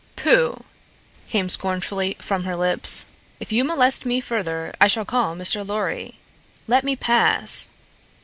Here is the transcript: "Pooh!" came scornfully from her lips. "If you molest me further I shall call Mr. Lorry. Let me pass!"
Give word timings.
"Pooh!" 0.15 0.63
came 1.27 1.47
scornfully 1.47 2.17
from 2.19 2.43
her 2.43 2.55
lips. 2.55 3.05
"If 3.39 3.51
you 3.51 3.63
molest 3.63 4.03
me 4.03 4.19
further 4.19 4.73
I 4.81 4.87
shall 4.87 5.05
call 5.05 5.35
Mr. 5.35 5.63
Lorry. 5.63 6.15
Let 6.67 6.83
me 6.83 6.95
pass!" 6.95 7.69